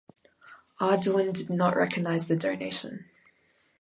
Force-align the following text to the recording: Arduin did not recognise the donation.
Arduin 0.79 1.31
did 1.31 1.51
not 1.51 1.75
recognise 1.75 2.27
the 2.27 2.35
donation. 2.35 3.05